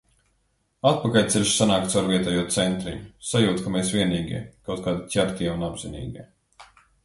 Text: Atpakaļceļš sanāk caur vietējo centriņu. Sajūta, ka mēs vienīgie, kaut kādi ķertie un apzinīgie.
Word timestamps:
Atpakaļceļš 0.91 1.51
sanāk 1.57 1.85
caur 1.95 2.07
vietējo 2.13 2.47
centriņu. 2.57 3.05
Sajūta, 3.35 3.65
ka 3.69 3.77
mēs 3.77 3.95
vienīgie, 3.99 4.43
kaut 4.71 4.85
kādi 4.89 5.09
ķertie 5.17 5.55
un 5.57 5.71
apzinīgie. 5.73 6.29